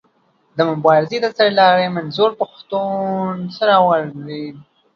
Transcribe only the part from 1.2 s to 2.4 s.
د سر لاري منظور